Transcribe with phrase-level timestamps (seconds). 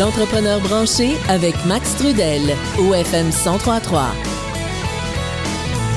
[0.00, 4.29] L'entrepreneur branché avec Max Trudel, OFM 1033.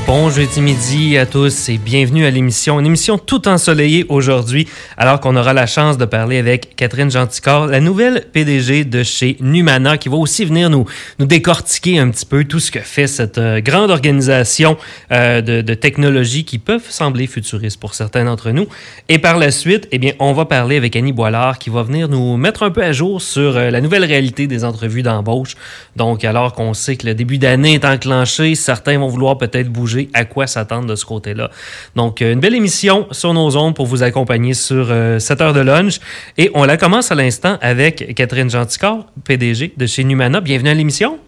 [0.06, 2.78] Bon jeudi midi à tous et bienvenue à l'émission.
[2.78, 7.68] Une émission tout ensoleillée aujourd'hui, alors qu'on aura la chance de parler avec Catherine Genticor,
[7.68, 10.86] la nouvelle PDG de chez Numana, qui va aussi venir nous,
[11.20, 14.76] nous décortiquer un petit peu tout ce que fait cette euh, grande organisation
[15.14, 18.68] euh, de, technologies qui peuvent sembler futuristes pour certains d'entre nous.
[19.08, 22.10] Et par la suite, eh bien, on va parler avec Annie Boilard, qui va venir
[22.10, 25.56] nous mettre un peu à jour sur euh, la nouvelle réalité des entrevues d'embauche.
[25.96, 29.93] Donc, alors qu'on sait que le début d'année est enclenché, certains vont vouloir peut-être bouger
[30.14, 31.50] à quoi s'attendre de ce côté-là.
[31.96, 35.54] Donc, euh, une belle émission sur nos ondes pour vous accompagner sur euh, cette heure
[35.54, 36.00] de lunch.
[36.38, 40.42] Et on la commence à l'instant avec Catherine Genticor, PDG de chez Numana.
[40.42, 41.20] Bienvenue à l'émission.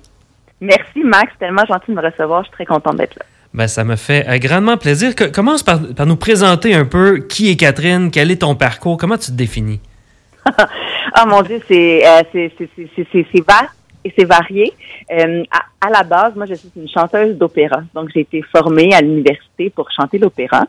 [0.62, 1.32] Merci, Max.
[1.40, 2.44] Tellement gentil de me recevoir.
[2.44, 3.26] Je suis très contente d'être là.
[3.54, 5.16] Ben, ça me fait euh, grandement plaisir.
[5.16, 8.98] Que, commence par, par, nous présenter un peu qui est Catherine, quel est ton parcours,
[8.98, 9.80] comment tu te définis?
[10.46, 13.70] oh mon Dieu, c'est vaste
[14.06, 14.72] et c'est varié.
[15.12, 15.44] Euh,
[15.82, 17.82] à, la base, moi, je suis une chanteuse d'opéra.
[17.94, 20.66] Donc, j'ai été formée à l'université pour chanter l'opéra.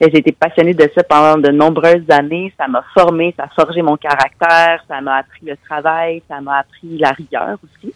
[0.00, 2.52] J'ai été passionnée de ça pendant de nombreuses années.
[2.56, 6.58] Ça m'a formée, ça a forgé mon caractère, ça m'a appris le travail, ça m'a
[6.58, 7.92] appris la rigueur aussi.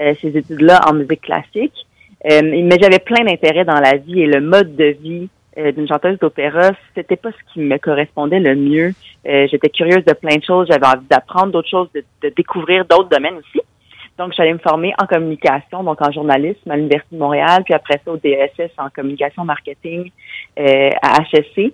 [0.00, 1.86] Euh, ces études-là en musique classique.
[2.30, 5.86] Euh, mais j'avais plein d'intérêts dans la vie et le mode de vie euh, d'une
[5.86, 8.92] chanteuse d'opéra, c'était pas ce qui me correspondait le mieux.
[9.28, 12.84] Euh, j'étais curieuse de plein de choses, j'avais envie d'apprendre d'autres choses, de, de découvrir
[12.86, 13.60] d'autres domaines aussi.
[14.18, 18.00] Donc, j'allais me former en communication, donc en journalisme à l'Université de Montréal, puis après
[18.04, 20.10] ça au DSS en communication marketing
[20.58, 21.72] euh, à HSC.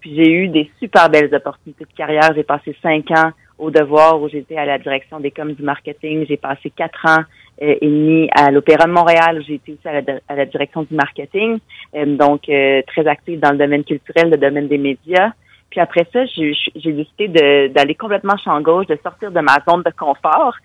[0.00, 2.32] Puis j'ai eu des super belles opportunités de carrière.
[2.34, 6.26] J'ai passé cinq ans au devoir où j'étais à la direction des coms du marketing.
[6.28, 7.22] J'ai passé quatre ans
[7.62, 10.94] euh, et demi à l'Opéra de Montréal où j'ai été aussi à la, direction du
[10.94, 11.60] marketing.
[11.94, 15.30] Euh, donc très active dans le domaine culturel, le domaine des médias.
[15.70, 19.92] Puis après ça, j'ai décidé d'aller complètement champ gauche, de sortir de ma zone de
[19.96, 20.56] confort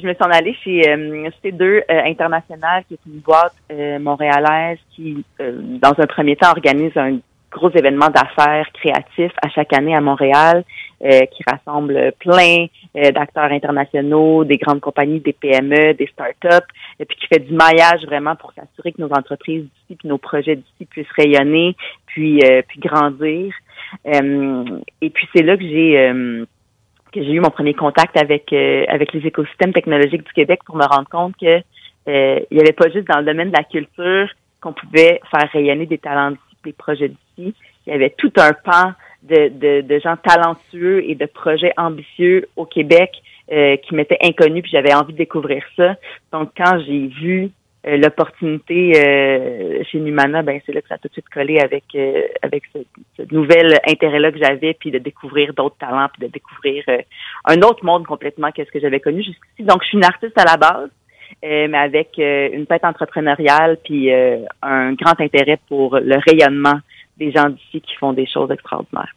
[0.00, 3.98] je me suis en allée chez euh, C2 euh, International, qui est une boîte euh,
[3.98, 7.18] montréalaise qui, euh, dans un premier temps, organise un
[7.50, 10.64] gros événement d'affaires créatifs à chaque année à Montréal,
[11.00, 16.66] qui rassemble plein d'acteurs internationaux, des grandes compagnies, des PME, des startups,
[17.00, 20.18] et puis qui fait du maillage vraiment pour s'assurer que nos entreprises d'ici, puis nos
[20.18, 23.54] projets d'ici puissent rayonner, puis puis grandir.
[24.04, 26.44] et puis c'est là que j'ai
[27.10, 30.76] que j'ai eu mon premier contact avec euh, avec les écosystèmes technologiques du Québec pour
[30.76, 31.60] me rendre compte que
[32.08, 34.28] euh, il n'y avait pas juste dans le domaine de la culture
[34.60, 37.54] qu'on pouvait faire rayonner des talents d'ici, des projets d'ici.
[37.86, 38.92] Il y avait tout un pan
[39.22, 43.10] de, de, de, gens talentueux et de projets ambitieux au Québec
[43.52, 45.96] euh, qui m'étaient inconnus, puis j'avais envie de découvrir ça.
[46.32, 47.50] Donc, quand j'ai vu
[47.84, 51.84] l'opportunité euh, chez Numana, ben c'est là que ça a tout de suite collé avec
[51.94, 52.78] euh, avec ce,
[53.16, 56.84] ce, nouvel intérêt-là que j'avais, puis de découvrir d'autres talents, puis de découvrir
[57.44, 59.62] un autre monde complètement qu'est-ce que j'avais connu jusqu'ici.
[59.62, 60.90] Donc, je suis une artiste à la base,
[61.42, 66.80] mais avec une tête entrepreneuriale, puis un grand intérêt pour le rayonnement
[67.16, 69.14] des gens d'ici qui font des choses extraordinaires.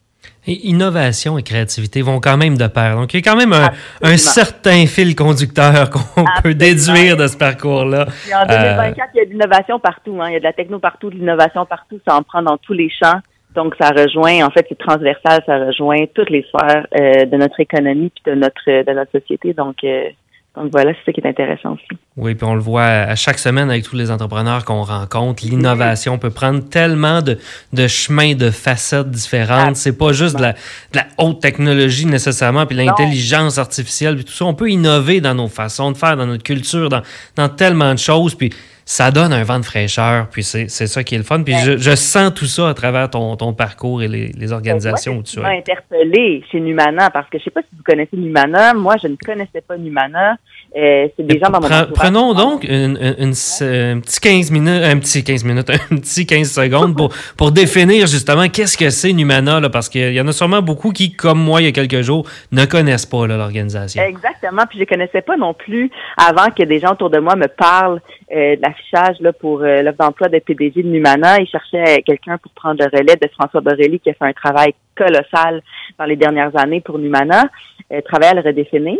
[0.48, 2.96] Et innovation et créativité vont quand même de pair.
[2.96, 3.70] Donc, il y a quand même un,
[4.02, 8.08] un certain fil conducteur qu'on peut déduire de ce parcours-là.
[8.34, 8.92] En 2024, euh...
[9.14, 10.18] il y a de l'innovation partout.
[10.20, 10.30] Hein.
[10.30, 12.00] Il y a de la techno partout, de l'innovation partout.
[12.08, 13.20] Ça en prend dans tous les champs.
[13.54, 17.60] Donc, ça rejoint, en fait, c'est transversal, ça rejoint toutes les sphères euh, de notre
[17.60, 19.54] économie puis de notre de notre société.
[19.54, 20.10] Donc, euh,
[20.56, 21.88] donc voilà, c'est ça qui est intéressant aussi.
[22.18, 25.46] Oui, puis on le voit à chaque semaine avec tous les entrepreneurs qu'on rencontre.
[25.46, 27.38] L'innovation peut prendre tellement de,
[27.72, 29.78] de chemins, de facettes différentes.
[29.78, 34.34] C'est pas juste de la, de la, haute technologie nécessairement, puis l'intelligence artificielle, puis tout
[34.34, 34.44] ça.
[34.44, 37.02] On peut innover dans nos façons de faire, dans notre culture, dans,
[37.38, 38.36] dans tellement de choses.
[38.36, 38.50] Puis
[38.92, 41.44] ça donne un vent de fraîcheur, puis c'est ça qui est le fun.
[41.44, 45.16] Puis je, je, sens tout ça à travers ton, ton parcours et les, les organisations
[45.20, 45.46] où tu es.
[45.46, 48.74] interpellé chez Numana, parce que je sais pas si vous connaissez Numana.
[48.74, 50.36] Moi, je ne connaissais pas Numana.
[50.74, 55.00] Euh, c'est des gens dans mon Prenons donc une, une, un petit 15 minutes, un
[55.00, 59.60] petit 15 minutes, un petit 15 secondes pour, pour définir justement qu'est-ce que c'est Numana,
[59.60, 62.02] là, parce qu'il y en a sûrement beaucoup qui, comme moi il y a quelques
[62.02, 64.02] jours, ne connaissent pas l'organisation.
[64.02, 67.36] Exactement, puis je ne connaissais pas non plus avant que des gens autour de moi
[67.36, 68.00] me parlent
[68.34, 71.42] euh, de l'affichage là, pour euh, l'offre d'emploi de PDG de Numana.
[71.42, 74.74] Ils cherchaient quelqu'un pour prendre le relais de François Borelli qui a fait un travail
[74.96, 75.62] colossal
[76.00, 77.50] dans les dernières années pour Numana,
[77.92, 78.98] euh, travail à le redéfinir.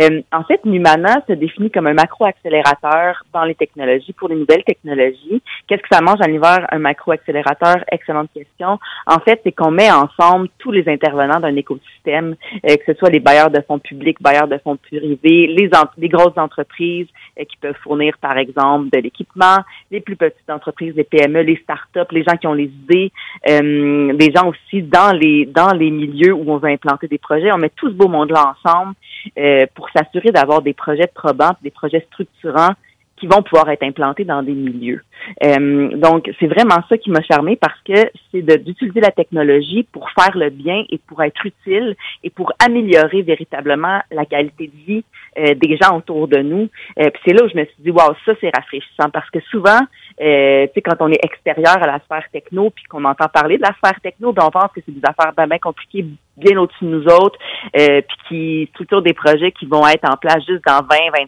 [0.00, 4.64] Euh, en fait, Numana se définit comme un macro-accélérateur dans les technologies, pour les nouvelles
[4.64, 5.42] technologies.
[5.66, 7.76] Qu'est-ce que ça mange en hiver, un macro-accélérateur?
[7.90, 8.78] Excellente question.
[9.06, 12.36] En fait, c'est qu'on met ensemble tous les intervenants d'un écosystème,
[12.68, 16.08] euh, que ce soit les bailleurs de fonds publics, bailleurs de fonds privés, les, les
[16.08, 17.08] grosses entreprises
[17.38, 19.58] euh, qui peuvent fournir, par exemple, de l'équipement,
[19.90, 23.12] les plus petites entreprises, les PME, les startups, les gens qui ont les idées,
[23.46, 27.52] des gens aussi dans les les dans les milieux où on veut implanter des projets,
[27.52, 28.94] on met tout ce beau monde-là ensemble
[29.38, 32.74] euh, pour s'assurer d'avoir des projets probants, des projets structurants
[33.16, 35.02] qui vont pouvoir être implantés dans des milieux.
[35.44, 40.10] Euh, donc, c'est vraiment ça qui m'a charmé parce que c'est d'utiliser la technologie pour
[40.10, 45.04] faire le bien et pour être utile et pour améliorer véritablement la qualité de vie
[45.38, 46.68] euh, des gens autour de nous.
[46.98, 49.40] Euh, puis c'est là où je me suis dit, wow, ça c'est rafraîchissant parce que
[49.50, 49.80] souvent,
[50.18, 53.62] tu sais, quand on est extérieur à la sphère techno puis qu'on entend parler de
[53.62, 56.04] la sphère techno, ben on pense que c'est des affaires bien, compliquées,
[56.36, 57.38] bien au-dessus de nous autres,
[57.78, 60.86] euh, puis qui structurent des projets qui vont être en place juste dans 20,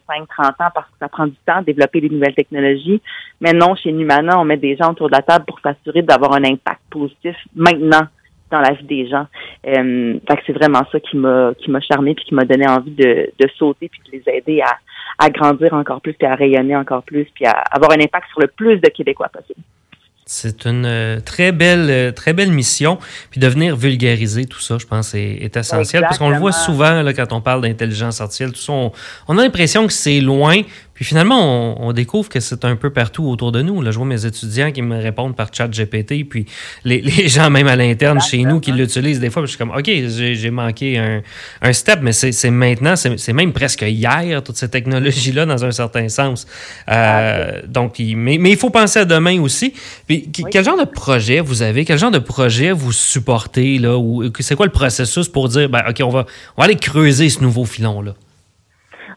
[0.09, 3.01] 25, 30 ans parce que ça prend du temps de développer des nouvelles technologies.
[3.41, 6.33] Mais non, chez Numana, on met des gens autour de la table pour s'assurer d'avoir
[6.33, 8.09] un impact positif maintenant
[8.51, 9.27] dans la vie des gens.
[9.67, 12.67] Euh, fait que c'est vraiment ça qui m'a qui m'a charmé puis qui m'a donné
[12.67, 14.79] envie de, de sauter puis de les aider à,
[15.25, 18.41] à grandir encore plus puis à rayonner encore plus puis à avoir un impact sur
[18.41, 19.61] le plus de Québécois possible.
[20.27, 22.99] C'est une euh, très belle, euh, très belle mission.
[23.31, 26.03] Puis de venir vulgariser tout ça, je pense, est, est essentiel.
[26.03, 28.93] Parce qu'on le voit souvent là, quand on parle d'intelligence artificielle, tout ça, on,
[29.29, 30.63] on a l'impression que c'est loin,
[30.95, 33.83] puis finalement, on, découvre que c'est un peu partout autour de nous.
[33.83, 36.47] Là, je vois mes étudiants qui me répondent par chat GPT, puis
[36.85, 39.43] les, les gens même à l'interne chez nous qui l'utilisent des fois.
[39.43, 41.23] je suis comme, OK, j'ai manqué un,
[41.63, 46.09] un, step, mais c'est maintenant, c'est même presque hier, toute cette technologie-là, dans un certain
[46.09, 46.47] sens.
[46.89, 49.75] Euh, donc, mais, mais, il faut penser à demain aussi.
[50.07, 51.85] Puis, quel genre de projet vous avez?
[51.85, 53.79] Quel genre de projet vous supportez?
[53.79, 56.27] là ou C'est quoi le processus pour dire, ben, OK, on va,
[56.57, 58.15] on va aller creuser ce nouveau filon-là?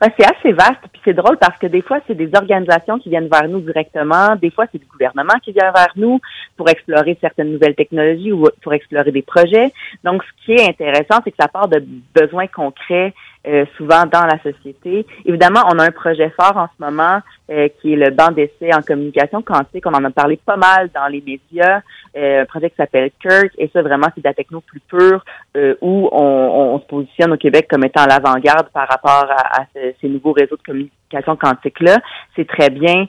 [0.02, 3.30] C'est assez vaste, puis c'est drôle parce que des fois, c'est des organisations qui viennent
[3.30, 6.20] vers nous directement, des fois, c'est le gouvernement qui vient vers nous
[6.56, 9.72] pour explorer certaines nouvelles technologies ou pour explorer des projets.
[10.04, 11.84] Donc, ce qui est intéressant, c'est que ça part de
[12.16, 13.14] besoins concrets
[13.48, 15.06] euh, souvent dans la société.
[15.26, 18.74] Évidemment, on a un projet fort en ce moment euh, qui est le banc d'essai
[18.74, 19.86] en communication quantique.
[19.86, 21.82] On en a parlé pas mal dans les médias.
[22.16, 25.24] Euh, un projet qui s'appelle Kirk, et ça vraiment c'est de la techno plus pure
[25.82, 30.08] où on, on, se positionne au Québec comme étant à l'avant-garde par rapport à, ces
[30.08, 31.98] nouveaux réseaux de communication quantique-là.
[32.36, 33.08] C'est très bien.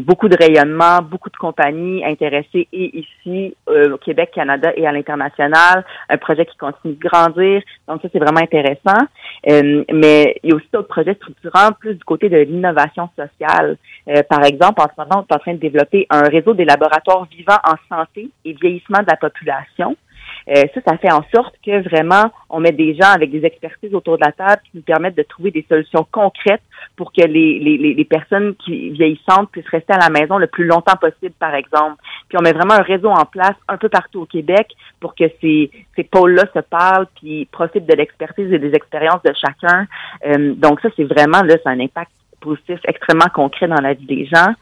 [0.00, 5.84] beaucoup de rayonnement, beaucoup de compagnies intéressées et ici au Québec, Canada et à l'international.
[6.08, 7.62] Un projet qui continue de grandir.
[7.86, 9.06] Donc ça, c'est vraiment intéressant.
[9.48, 13.57] Euh, mais il y a aussi d'autres projets structurants plus du côté de l'innovation sociale.
[14.08, 16.64] Euh, par exemple, en ce moment, on est en train de développer un réseau des
[16.64, 19.96] laboratoires vivants en santé et vieillissement de la population.
[20.48, 23.94] Euh, ça, ça fait en sorte que vraiment, on met des gens avec des expertises
[23.94, 26.62] autour de la table qui nous permettent de trouver des solutions concrètes
[26.96, 30.64] pour que les, les, les personnes qui vieillissantes puissent rester à la maison le plus
[30.64, 31.96] longtemps possible, par exemple.
[32.28, 34.68] Puis on met vraiment un réseau en place un peu partout au Québec
[35.00, 39.32] pour que ces, ces pôles-là se parlent puis profitent de l'expertise et des expériences de
[39.34, 39.86] chacun.
[40.26, 42.10] Euh, donc ça, c'est vraiment là, c'est un impact
[42.40, 44.52] positif extrêmement concret dans la vie des gens.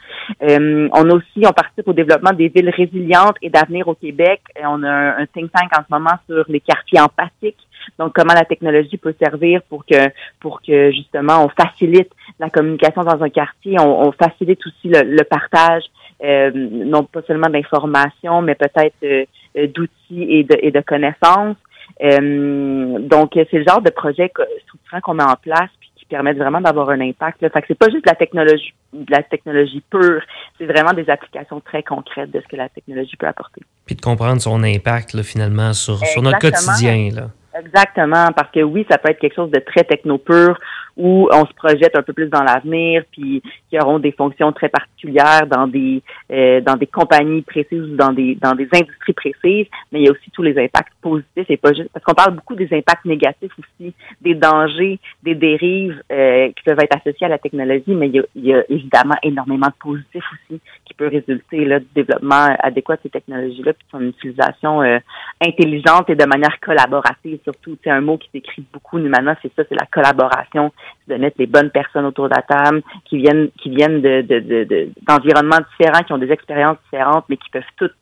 [0.43, 4.40] Euh, on aussi, on participe au développement des villes résilientes et d'avenir au Québec.
[4.62, 7.67] On a un, think tank en ce moment sur les quartiers empathiques.
[7.99, 10.08] Donc, comment la technologie peut servir pour que,
[10.40, 15.84] pour que justement, on facilite la communication dans un quartier, on, facilite aussi le, partage,
[16.25, 19.25] euh, non pas seulement d'informations, mais peut-être euh,
[19.69, 21.56] d'outils et de, et de connaissances.
[22.00, 24.32] donc, c'est le genre de projet
[24.64, 25.70] structurant qu'on met en place
[26.08, 27.43] permettent vraiment d'avoir un impact.
[27.43, 27.50] Là.
[27.50, 30.23] Fait que c'est pas juste la technologie, de la technologie pure,
[30.58, 33.62] c'est vraiment des applications très concrètes de ce que la technologie peut apporter.
[33.85, 37.11] Puis de comprendre son impact là, finalement sur, sur notre quotidien.
[37.12, 37.31] Là.
[37.58, 40.58] Exactement, parce que oui, ça peut être quelque chose de très techno pur
[40.96, 44.69] où on se projette un peu plus dans l'avenir, puis qui auront des fonctions très
[44.69, 49.67] particulières dans des euh, dans des compagnies précises ou dans des dans des industries précises,
[49.93, 52.34] mais il y a aussi tous les impacts positifs et pas juste parce qu'on parle
[52.34, 57.31] beaucoup des impacts négatifs aussi, des dangers, des dérives euh, qui peuvent être associés à
[57.31, 61.79] la technologie, mais il y a, évidemment énormément de positifs aussi qui peut résulter là,
[61.79, 64.98] du développement adéquat de ces technologies-là, puis de son utilisation euh,
[65.44, 67.76] intelligente et de manière collaborative surtout.
[67.84, 70.72] C'est un mot qui décrit beaucoup maintenant, c'est ça, c'est la collaboration
[71.08, 75.60] de mettre les bonnes personnes autour de la table, qui viennent, qui viennent de, d'environnements
[75.70, 77.94] différents, qui ont des expériences différentes, mais qui peuvent toutes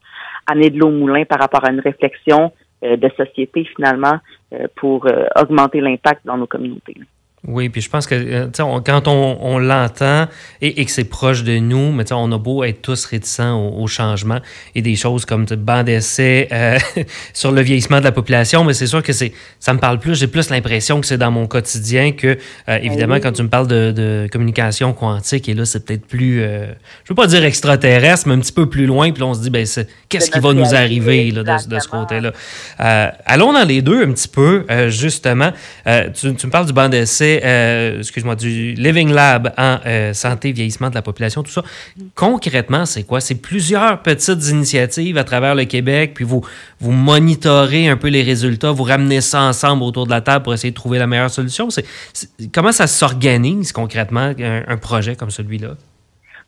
[0.47, 2.53] amener de l'eau au moulin par rapport à une réflexion
[2.85, 4.19] euh, de société finalement
[4.53, 6.97] euh, pour euh, augmenter l'impact dans nos communautés.
[7.47, 10.29] Oui, puis je pense que euh, quand on, l'entend
[10.63, 14.39] et, que c'est proche de nous, mais on a beau être tous réticents au, changement
[14.75, 16.79] et des choses comme banc d'essai euh,
[17.35, 20.19] sur le vieillissement de la population, mais c'est sûr que c'est ça me parle plus.
[20.19, 22.37] J'ai plus l'impression que c'est dans mon quotidien que, euh,
[22.67, 27.09] ben évidemment, quand tu me parles de, communication quantique, et là, c'est peut-être plus, je
[27.09, 29.51] veux pas dire extraterrestre, mais un petit peu plus loin, puis là, on se dit,
[29.51, 29.67] ben,
[30.09, 32.33] qu'est-ce qui va nous arriver là, de, ce côté-là?
[33.27, 35.53] allons dans les deux un petit peu, justement.
[35.87, 40.53] Tu, tu, me parles du banc d'essai euh, excuse-moi, du Living Lab en euh, santé,
[40.53, 41.63] vieillissement de la population, tout ça.
[42.15, 43.21] Concrètement, c'est quoi?
[43.21, 46.45] C'est plusieurs petites initiatives à travers le Québec, puis vous,
[46.81, 50.55] vous monitorez un peu les résultats, vous ramenez ça ensemble autour de la table pour
[50.55, 51.71] essayer de trouver la meilleure solution.
[51.71, 51.85] C'est,
[52.53, 55.75] comment ça s'organise concrètement, un projet comme celui-là?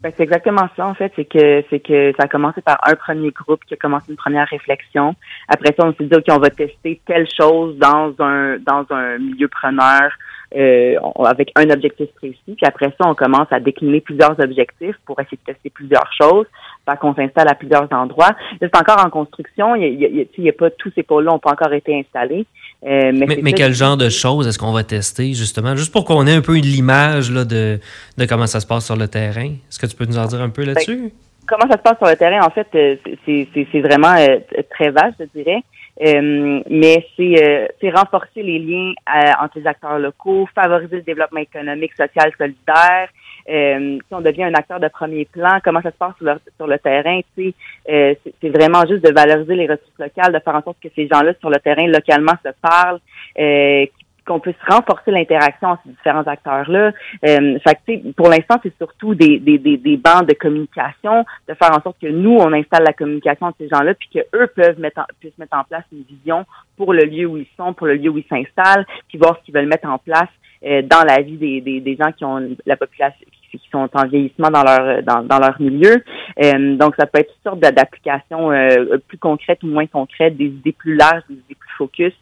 [0.03, 2.95] Ben, c'est exactement ça en fait, c'est que c'est que ça a commencé par un
[2.97, 5.17] premier groupe qui a commencé une première réflexion.
[5.49, 9.19] Après ça, on s'est dit ok, on va tester telle chose dans un dans un
[9.19, 10.13] milieu preneur
[10.57, 12.39] euh, avec un objectif précis.
[12.47, 16.47] Puis après ça, on commence à décliner plusieurs objectifs pour essayer de tester plusieurs choses.
[16.89, 18.35] Fait qu'on s'installe à plusieurs endroits.
[18.61, 19.75] C'est encore en construction.
[19.75, 22.47] Il y a, il y a, pas tous ces pôles-là n'ont pas encore été installés.
[22.85, 26.27] Euh, mais, mais, quel genre de choses est-ce qu'on va tester, justement, juste pour qu'on
[26.27, 27.79] ait un peu l'image de,
[28.17, 29.51] de comment ça se passe sur le terrain?
[29.69, 31.13] Est-ce que tu peux nous en dire un peu ben, là-dessus?
[31.47, 34.39] comment ça se passe sur le terrain, en fait, euh, c'est vraiment euh,
[34.71, 35.63] très vaste, je dirais.
[35.99, 38.93] Mais c'est renforcer les liens
[39.41, 43.09] entre les acteurs locaux, favoriser le développement économique, social, solidaire,
[43.49, 46.35] euh, si on devient un acteur de premier plan, comment ça se passe sur le,
[46.57, 50.63] sur le terrain, euh, c'est vraiment juste de valoriser les ressources locales, de faire en
[50.63, 52.99] sorte que ces gens-là sur le terrain localement se parlent,
[53.39, 53.87] euh,
[54.27, 56.93] qu'on puisse renforcer l'interaction entre ces différents acteurs-là.
[57.27, 61.71] Euh, fait pour l'instant, c'est surtout des, des, des, des, bancs de communication, de faire
[61.71, 65.07] en sorte que nous, on installe la communication entre ces gens-là, puis qu'eux peuvent mettre
[65.21, 66.45] puissent mettre en place une vision
[66.77, 69.45] pour le lieu où ils sont, pour le lieu où ils s'installent, puis voir ce
[69.45, 70.29] qu'ils veulent mettre en place
[70.65, 74.07] euh, dans la vie des, des, des, gens qui ont la population qui sont en
[74.07, 76.03] vieillissement dans leur dans, dans leur milieu.
[76.43, 80.47] Euh, donc ça peut être toutes sortes d'applications euh, plus concrètes ou moins concrètes, des
[80.47, 82.13] idées plus larges, des idées plus focus.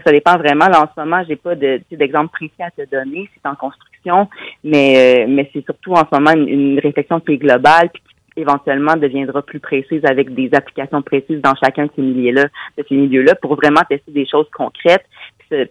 [0.00, 0.68] Ça dépend vraiment.
[0.68, 3.28] Là, en ce moment, j'ai pas de d'exemple précis à te donner.
[3.34, 4.28] C'est en construction,
[4.64, 8.02] mais mais c'est surtout en ce moment une, une, réflexion qui est globale puis
[8.34, 12.44] qui éventuellement deviendra plus précise avec des applications précises dans chacun de ces milieux-là,
[12.78, 15.04] de ces milieux-là, pour vraiment tester des choses concrètes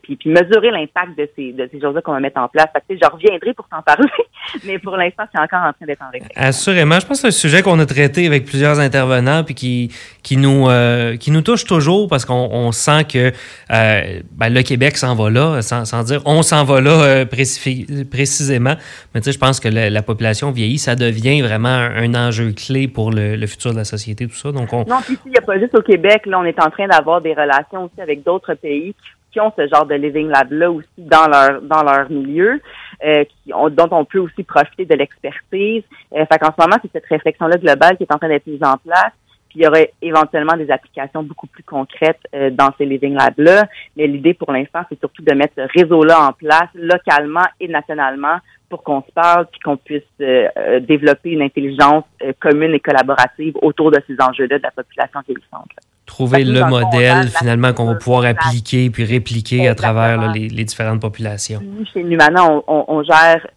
[0.01, 2.67] puis, puis mesurer l'impact de ces, de ces choses-là qu'on va mettre en place.
[2.73, 4.07] Fait que, je reviendrai pour t'en parler,
[4.65, 6.41] mais pour l'instant, c'est encore en train d'être en réflexion.
[6.41, 6.99] Assurément.
[6.99, 9.91] Je pense que c'est un sujet qu'on a traité avec plusieurs intervenants puis qui,
[10.23, 13.31] qui, nous, euh, qui nous touche toujours parce qu'on on sent que
[13.71, 17.25] euh, ben, le Québec s'en va là, sans, sans dire on s'en va là euh,
[17.25, 18.75] précisément.
[19.13, 22.87] Mais tu sais, je pense que la, population vieillit, ça devient vraiment un, enjeu clé
[22.87, 24.51] pour le, le, futur de la société, tout ça.
[24.51, 24.83] Donc on...
[24.85, 26.25] Non, puis il n'y a pas juste au Québec.
[26.25, 29.51] Là, on est en train d'avoir des relations aussi avec d'autres pays qui qui ont
[29.57, 32.61] ce genre de living lab là aussi dans leur dans leur milieu,
[33.03, 35.83] euh, qui ont, dont on peut aussi profiter de l'expertise.
[36.13, 38.47] Euh, fait qu'en ce moment, c'est cette réflexion là globale qui est en train d'être
[38.47, 39.13] mise en place.
[39.51, 43.37] Puis il y aurait éventuellement des applications beaucoup plus concrètes euh, dans ces living labs
[43.37, 43.65] là.
[43.97, 47.67] Mais l'idée pour l'instant, c'est surtout de mettre ce réseau là en place localement et
[47.67, 48.37] nationalement
[48.69, 52.05] pour qu'on se parle puis qu'on puisse euh, euh, développer une intelligence
[52.39, 55.71] commune et collaborative autour de ces enjeux-là de la population vieillissante.
[56.11, 61.61] Trouver le modèle finalement qu'on va pouvoir appliquer puis répliquer à travers les, différentes populations.
[61.93, 63.47] chez Numana, on, on gère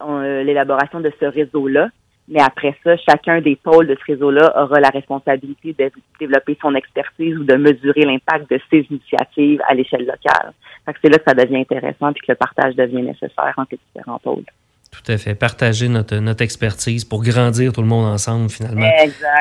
[0.44, 1.88] l'élaboration de ce réseau-là.
[2.28, 6.76] Mais après ça, chacun des pôles de ce réseau-là aura la responsabilité de développer son
[6.76, 10.52] expertise ou de mesurer l'impact de ses initiatives à l'échelle locale.
[11.02, 14.20] c'est là que ça devient intéressant et que le partage devient nécessaire entre les différents
[14.20, 14.44] pôles.
[14.94, 15.34] Tout à fait.
[15.34, 18.88] Partager notre, notre expertise pour grandir tout le monde ensemble, finalement.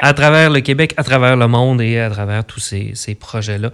[0.01, 3.71] À travers le Québec, à travers le monde et à travers tous ces, ces projets-là.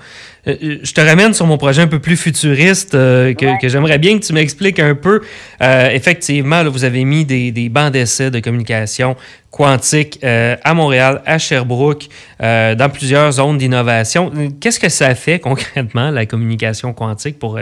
[0.48, 3.70] Euh, euh, je te ramène sur mon projet un peu plus futuriste euh, que, que
[3.70, 5.22] j'aimerais bien que tu m'expliques un peu.
[5.62, 9.16] effectivement, là, vous avez mis des, des bancs d'essai de communication
[9.50, 12.08] quantique à Montréal, à Sherbrooke,
[12.40, 14.32] dans plusieurs zones d'innovation.
[14.60, 17.60] Qu'est-ce que ça fait concrètement, la communication quantique, pour,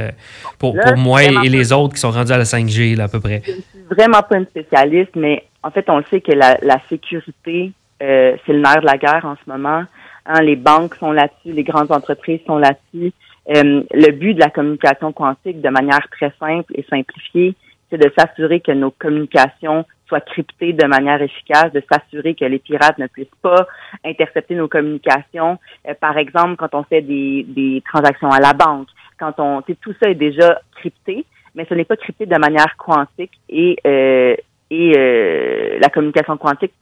[0.58, 3.20] pour, pour moi et, les autres qui sont rendus à la 5G, là, à peu
[3.20, 3.42] près?
[3.90, 8.36] Vraiment pas une spécialiste, mais en fait, on le sait que la, la sécurité, euh,
[8.46, 9.84] c'est le nerf de la guerre en ce moment.
[10.26, 13.14] Hein, les banques sont là-dessus, les grandes entreprises sont là-dessus.
[13.50, 17.56] Euh, le but de la communication quantique, de manière très simple et simplifiée,
[17.90, 22.60] c'est de s'assurer que nos communications soient cryptées de manière efficace, de s'assurer que les
[22.60, 23.68] pirates ne puissent pas
[24.06, 25.58] intercepter nos communications.
[25.88, 29.94] Euh, par exemple, quand on fait des, des transactions à la banque, quand on, tout
[30.02, 31.26] ça est déjà crypté
[31.58, 34.36] mais ce n'est pas crypté de manière quantique et, euh,
[34.70, 36.74] et euh, la communication quantique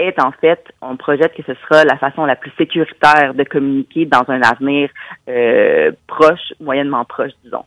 [0.00, 4.06] est en fait, on projette que ce sera la façon la plus sécuritaire de communiquer
[4.06, 4.90] dans un avenir
[5.28, 7.64] euh, proche, moyennement proche, disons.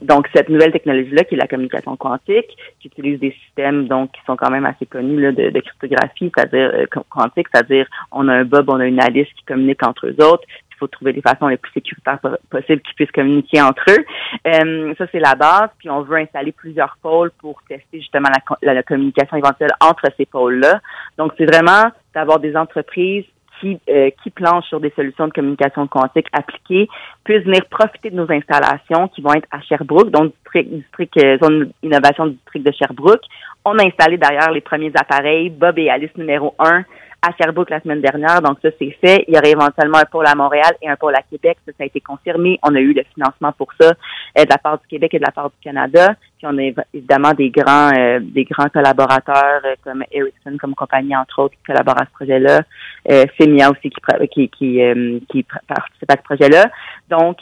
[0.00, 4.20] donc cette nouvelle technologie-là, qui est la communication quantique, qui utilise des systèmes donc qui
[4.26, 8.70] sont quand même assez connus là, de, cryptographie, c'est-à-dire quantique, c'est-à-dire on a un Bob,
[8.70, 10.44] on a une Alice qui communiquent entre eux autres,
[10.78, 12.18] faut trouver les façons les plus sécuritaires
[12.50, 14.04] possibles qu'ils puissent communiquer entre eux.
[14.46, 15.70] Euh, ça, c'est la base.
[15.78, 18.28] Puis on veut installer plusieurs pôles pour tester justement
[18.62, 20.80] la, communication éventuelle entre ces pôles-là.
[21.16, 23.24] Donc, c'est vraiment d'avoir des entreprises
[23.60, 23.78] qui,
[24.22, 26.88] qui planchent sur des solutions de communication quantique appliquées
[27.24, 31.72] puissent venir profiter de nos installations qui vont être à Sherbrooke, donc district, district zone
[31.82, 33.24] d'innovation du district de Sherbrooke.
[33.64, 36.84] On a installé d'ailleurs les premiers appareils, Bob et Alice numéro 1
[37.22, 38.40] à Sherbrooke la semaine dernière.
[38.42, 39.24] Donc ça, c'est fait.
[39.28, 41.58] Il y aurait éventuellement un pôle à Montréal et un pôle à Québec.
[41.66, 42.58] Ça, ça a été confirmé.
[42.62, 45.24] On a eu le financement pour ça euh, de la part du Québec et de
[45.24, 46.14] la part du Canada.
[46.38, 51.16] Puis on a évidemment des grands euh, des grands collaborateurs euh, comme Ericsson comme compagnie
[51.16, 52.62] entre autres qui collaborent à ce projet-là.
[53.10, 54.80] Euh, Femia aussi qui qui qui,
[55.28, 56.70] qui participe à ce projet-là.
[57.10, 57.38] Donc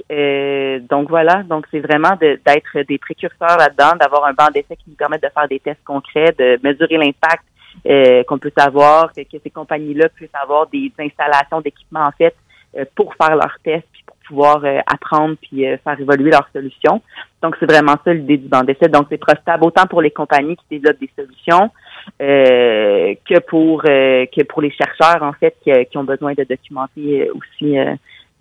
[0.89, 1.43] donc voilà.
[1.43, 5.29] Donc c'est vraiment d'être des précurseurs là-dedans, d'avoir un banc d'essai qui nous permet de
[5.35, 7.45] faire des tests concrets, de mesurer l'impact
[7.87, 12.35] euh, qu'on peut savoir, que, ces compagnies-là puissent avoir des installations d'équipements en fait
[12.77, 17.01] euh, pour faire leurs tests puis pour pouvoir euh, apprendre puis faire évoluer leurs solutions.
[17.43, 18.89] Donc c'est vraiment ça l'idée du banc d'essai.
[18.89, 21.71] Donc c'est profitable autant pour les compagnies qui développent des solutions
[22.19, 27.77] que pour que pour les chercheurs en fait qui, qui ont besoin de documenter aussi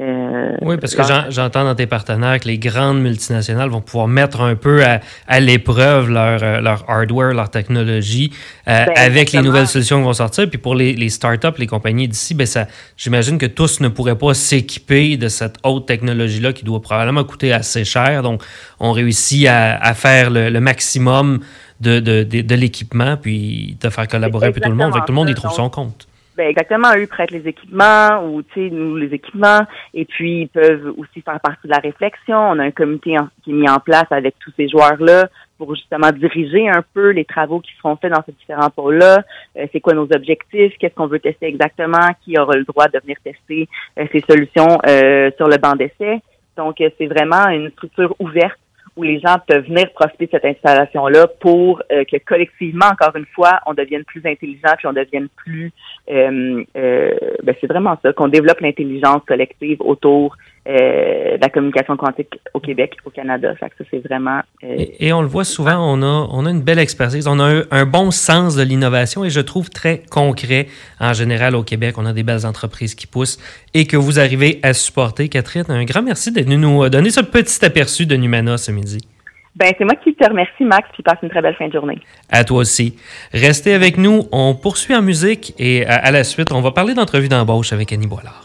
[0.01, 4.41] euh, oui, parce que j'entends dans tes partenaires que les grandes multinationales vont pouvoir mettre
[4.41, 8.33] un peu à, l'épreuve leur, euh, leur hardware, leur technologie
[8.67, 10.49] euh, ben, avec les nouvelles solutions qui vont sortir.
[10.49, 14.17] Puis pour les, les startups, les compagnies d'ici, ben ça, j'imagine que tous ne pourraient
[14.17, 18.21] pas s'équiper de cette haute technologie-là qui doit probablement coûter assez cher.
[18.21, 18.43] Donc,
[18.81, 21.39] on réussit à, faire le, maximum
[21.79, 24.91] de, de, de, l'équipement, puis de faire collaborer un peu tout le monde.
[24.93, 26.05] Fait tout le monde y trouve son compte.
[26.35, 29.61] Ben exactement, eux prêtent les équipements ou tu sais nous les équipements
[29.93, 32.37] et puis ils peuvent aussi faire partie de la réflexion.
[32.37, 35.73] On a un comité qui est mis en place avec tous ces joueurs là pour
[35.75, 39.23] justement diriger un peu les travaux qui seront faits dans ces différents pôles-là.
[39.57, 42.99] Euh, c'est quoi nos objectifs, qu'est-ce qu'on veut tester exactement, qui aura le droit de
[42.99, 46.19] venir tester euh, ces solutions euh, sur le banc d'essai?
[46.57, 48.59] Donc c'est vraiment une structure ouverte
[48.95, 53.25] où les gens peuvent venir profiter de cette installation-là pour euh, que collectivement, encore une
[53.25, 55.71] fois, on devienne plus intelligent puis on devienne plus...
[56.09, 57.11] Euh, euh,
[57.43, 62.97] ben c'est vraiment ça, qu'on développe l'intelligence collective autour de la communication quantique au Québec,
[63.05, 63.53] au Canada.
[63.59, 64.41] Ça, ça c'est vraiment...
[64.63, 67.63] Et, on le voit souvent, on a, on a une belle expertise, on a un,
[67.71, 70.67] un bon sens de l'innovation et je trouve très concret
[70.99, 71.95] en général au Québec.
[71.97, 73.39] On a des belles entreprises qui poussent
[73.73, 75.29] et que vous arrivez à supporter.
[75.29, 79.07] Catherine, un grand merci d'être venu nous donner ce petit aperçu de Numana ce midi.
[79.55, 81.99] Ben, c'est moi qui te remercie, Max, puis passe une très belle fin de journée.
[82.29, 82.97] À toi aussi.
[83.31, 84.23] Restez avec nous.
[84.33, 88.07] On poursuit en musique et à, la suite, on va parler d'entrevue d'embauche avec Annie
[88.07, 88.44] Boilard.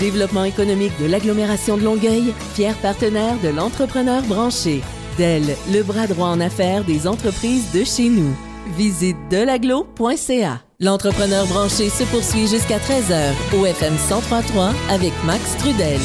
[0.00, 4.80] Développement économique de l'agglomération de Longueuil, fier partenaire de l'entrepreneur branché.
[5.16, 8.36] Dell, le bras droit en affaires des entreprises de chez nous.
[8.76, 10.60] Visite delaglo.ca.
[10.78, 15.98] L'entrepreneur branché se poursuit jusqu'à 13h au FM 1033 avec Max Trudel.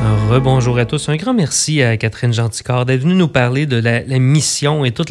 [0.00, 1.08] Rebonjour à tous.
[1.10, 5.04] Un grand merci à Catherine Genticard d'être venue nous parler de la, mission et tout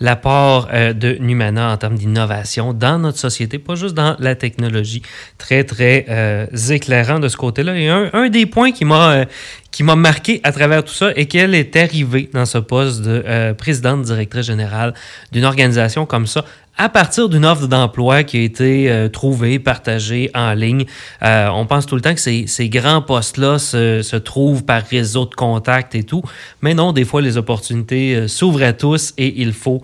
[0.00, 5.00] l'apport euh, de Numana en termes d'innovation dans notre société, pas juste dans la technologie.
[5.38, 7.78] Très, très euh, éclairant de ce côté-là.
[7.78, 9.24] Et un, des points qui m'a euh,
[9.70, 13.52] qui m'a marqué à travers tout ça est qu'elle est arrivée dans ce poste de
[13.54, 14.94] présidente directrice générale
[15.32, 16.44] d'une organisation comme ça
[16.76, 20.86] à partir d'une offre d'emploi qui a été euh, trouvée, partagée en ligne.
[21.22, 24.82] Euh, on pense tout le temps que ces, ces grands postes-là se, se, trouvent par
[24.82, 26.22] réseau de contacts et tout,
[26.62, 29.82] mais non, des fois, les opportunités euh, s'ouvrent à tous et il faut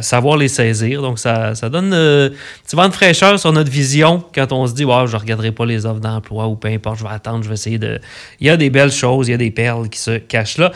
[0.00, 1.00] savoir les saisir.
[1.00, 2.30] Donc, ça, ça donne un
[2.64, 5.64] petit de fraîcheur sur notre vision quand on se dit, wow, je ne regarderai pas
[5.64, 7.98] les offres d'emploi ou peu importe, je vais attendre, je vais essayer de...
[8.40, 10.72] Il y a des belles choses, il y a des perles qui se cachent là.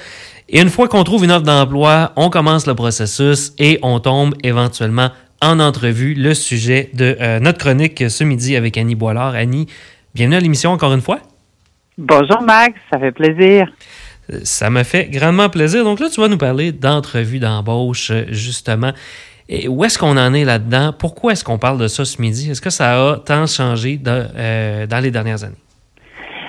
[0.51, 4.35] Et une fois qu'on trouve une offre d'emploi, on commence le processus et on tombe
[4.43, 5.11] éventuellement
[5.43, 9.35] en entrevue le sujet de euh, notre chronique ce midi avec Annie Boilard.
[9.35, 9.67] Annie,
[10.15, 11.21] bienvenue à l'émission encore une fois.
[11.99, 13.71] Bonjour Max, ça fait plaisir.
[14.43, 15.85] Ça me fait grandement plaisir.
[15.85, 18.93] Donc là, tu vas nous parler d'entrevue d'embauche, justement.
[19.51, 20.95] Et où est-ce qu'on en est là-dedans?
[20.99, 22.51] Pourquoi est-ce qu'on parle de ça ce midi?
[22.51, 25.57] Est-ce que ça a tant changé euh, dans les dernières années?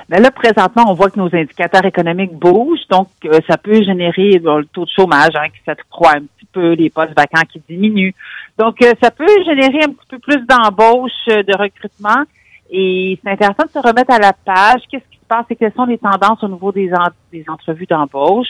[0.09, 3.09] Mais là, présentement, on voit que nos indicateurs économiques bougent, donc
[3.47, 7.15] ça peut générer le taux de chômage hein, qui s'accroît un petit peu, les postes
[7.15, 8.13] vacants qui diminuent.
[8.57, 12.23] Donc, euh, ça peut générer un petit peu plus d'embauche, euh, de recrutement.
[12.71, 14.81] Et c'est intéressant de se remettre à la page.
[14.89, 16.91] Qu'est-ce qui se passe et quelles sont les tendances au niveau des,
[17.31, 18.47] des entrevues d'embauche?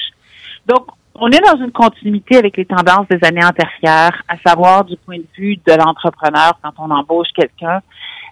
[0.65, 4.95] Donc, on est dans une continuité avec les tendances des années antérieures, à savoir du
[4.95, 7.81] point de vue de l'entrepreneur quand on embauche quelqu'un.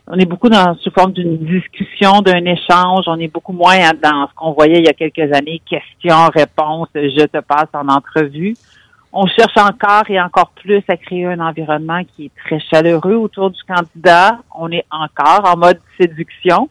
[0.09, 3.05] On est beaucoup dans sous forme d'une discussion, d'un échange.
[3.07, 6.87] On est beaucoup moins dans ce qu'on voyait il y a quelques années, questions, réponses,
[6.95, 8.55] je te passe en entrevue
[9.13, 13.49] on cherche encore et encore plus à créer un environnement qui est très chaleureux autour
[13.49, 14.39] du candidat.
[14.55, 16.69] On est encore en mode séduction.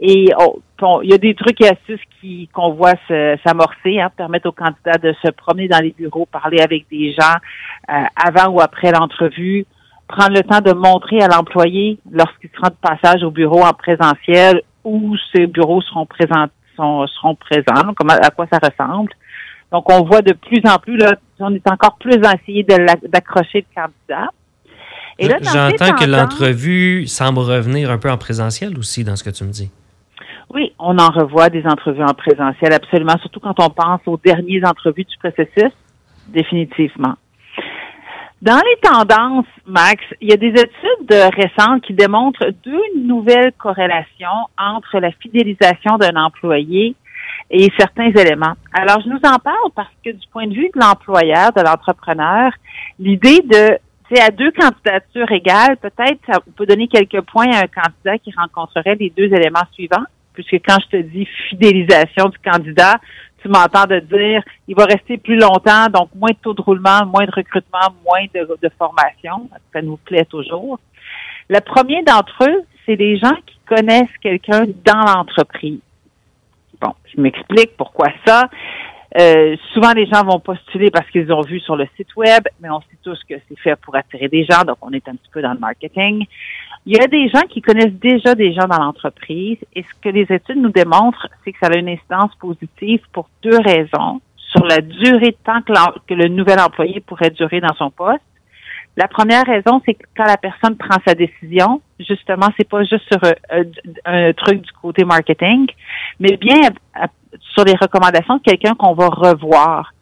[0.00, 2.94] Et il y a des trucs et astuces qui qu'on voit
[3.44, 7.36] s'amorcer, hein, permettre aux candidats de se promener dans les bureaux, parler avec des gens
[7.90, 9.64] euh, avant ou après l'entrevue,
[10.08, 14.62] prendre le temps de montrer à l'employé lorsqu'il sera de passage au bureau en présentiel
[14.84, 19.12] où ces bureaux seront présents, seront présents, comment, à quoi ça ressemble.
[19.70, 23.66] Donc, on voit de plus en plus, là, on est encore plus à essayer d'accrocher
[23.68, 24.30] le candidat.
[25.20, 29.50] J'entends que l'entrevue semble revenir un peu en présentiel aussi dans ce que tu me
[29.50, 29.70] dis.
[30.54, 34.66] Oui, on en revoit des entrevues en présentiel, absolument, surtout quand on pense aux dernières
[34.66, 35.72] entrevues du processus,
[36.28, 37.16] définitivement.
[38.40, 44.46] Dans les tendances, Max, il y a des études récentes qui démontrent deux nouvelles corrélations
[44.56, 46.94] entre la fidélisation d'un employé
[47.50, 48.54] et certains éléments.
[48.72, 52.52] Alors, je nous en parle parce que du point de vue de l'employeur, de l'entrepreneur,
[53.00, 53.76] l'idée de,
[54.08, 58.32] c'est à deux candidatures égales, peut-être ça peut donner quelques points à un candidat qui
[58.36, 63.00] rencontrerait les deux éléments suivants, puisque quand je te dis fidélisation du candidat,
[63.40, 67.06] tu m'entends de dire il va rester plus longtemps, donc moins de taux de roulement,
[67.06, 69.48] moins de recrutement, moins de, formation.
[69.72, 70.78] Ça nous plaît toujours.
[71.48, 75.80] Le premier d'entre eux, c'est des gens qui connaissent quelqu'un dans l'entreprise.
[76.80, 78.48] Bon, je m'explique pourquoi ça.
[79.18, 82.68] Euh, souvent, les gens vont postuler parce qu'ils ont vu sur le site web, mais
[82.68, 85.30] on sait tous que c'est fait pour attirer des gens, donc on est un petit
[85.32, 86.26] peu dans le marketing.
[86.86, 90.08] Il y a des gens qui connaissent déjà des gens dans l'entreprise et ce que
[90.08, 94.20] les études nous démontrent, c'est que ça a une incidence positive pour deux raisons.
[94.36, 98.22] Sur la durée de temps que, le nouvel employé pourrait durer dans son poste.
[98.96, 103.04] La première raison, c'est que quand la personne prend sa décision, justement, c'est pas juste
[103.12, 103.20] sur
[103.52, 103.64] euh,
[104.06, 105.66] un, truc du côté marketing,
[106.18, 106.70] mais bien
[107.54, 109.92] sur les recommandations de quelqu'un qu'on va revoir.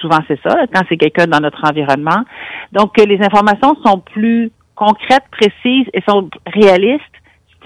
[0.00, 2.24] Souvent, c'est ça, quand c'est quelqu'un dans notre environnement.
[2.72, 7.02] Donc, les informations sont plus concrètes, précises et sont réalistes,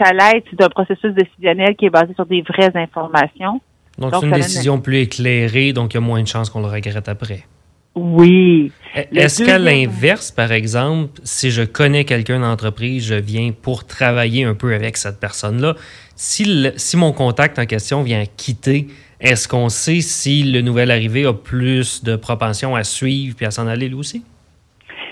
[0.02, 3.60] ça l'aide d'un processus décisionnel qui est basé sur des vraies informations.
[3.98, 6.66] Donc, c'est une décision plus éclairée, donc il y a moins de chances qu'on le
[6.66, 7.44] regrette après.
[7.94, 8.70] Oui.
[8.94, 14.44] E, est-ce qu'à l'inverse, par exemple, si je connais quelqu'un d'entreprise, je viens pour travailler
[14.44, 15.76] un peu avec cette personne-là,
[16.14, 18.88] si, si mon contact en question vient quitter,
[19.18, 23.50] est-ce qu'on sait si le nouvel arrivé a plus de propension à suivre puis à
[23.50, 24.22] s'en aller lui aussi?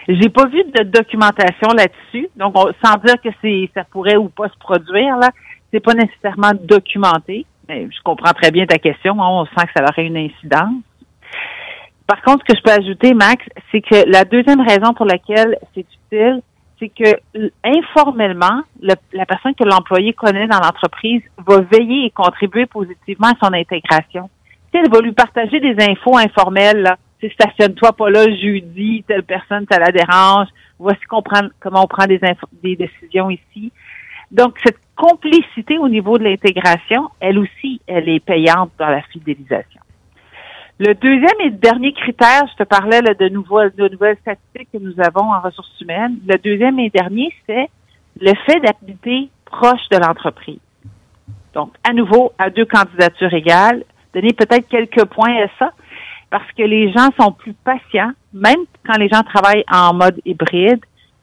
[0.09, 4.49] J'ai pas vu de documentation là-dessus, donc sans dire que c'est ça pourrait ou pas
[4.49, 5.31] se produire là,
[5.73, 7.47] c'est pas nécessairement documenté.
[7.69, 9.15] Mais je comprends très bien ta question.
[9.23, 10.83] Hein, on sent que ça aurait une incidence.
[12.07, 15.57] Par contre, ce que je peux ajouter, Max, c'est que la deuxième raison pour laquelle
[15.75, 16.43] c'est utile,
[16.79, 17.19] c'est que
[17.65, 23.55] informellement, la personne que l'employé connaît dans l'entreprise va veiller et contribuer positivement à son
[23.55, 24.29] intégration.
[24.75, 26.83] Elle va lui partager des infos informelles.
[26.83, 26.97] Là
[27.31, 30.49] stationne-toi pas là jeudi, telle personne, ça la dérange.
[30.79, 32.21] Voici qu'on prend, comment on prend des,
[32.63, 33.73] des décisions ici.
[34.31, 39.81] Donc, cette complicité au niveau de l'intégration, elle aussi, elle est payante dans la fidélisation.
[40.81, 44.79] Le deuxième et dernier critère, je te parlais là, de, nouvelles, de nouvelles statistiques que
[44.79, 46.19] nous avons en ressources humaines.
[46.27, 47.69] Le deuxième et dernier, c'est
[48.21, 50.59] le fait d'habiter proche de l'entreprise.
[51.55, 55.73] Donc, à nouveau, à deux candidatures égales, donner peut-être quelques points à ça
[56.35, 60.81] parce que les gens sont plus patients, même quand les gens travaillent en mode hybride,